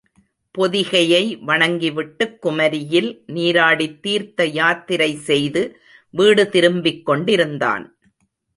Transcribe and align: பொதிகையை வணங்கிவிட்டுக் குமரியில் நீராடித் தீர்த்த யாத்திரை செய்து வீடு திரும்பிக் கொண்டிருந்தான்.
பொதிகையை 0.57 1.39
வணங்கிவிட்டுக் 1.39 2.45
குமரியில் 2.45 3.23
நீராடித் 3.27 3.99
தீர்த்த 3.99 4.45
யாத்திரை 4.45 5.15
செய்து 5.15 5.79
வீடு 6.09 6.49
திரும்பிக் 6.49 7.05
கொண்டிருந்தான். 7.05 7.85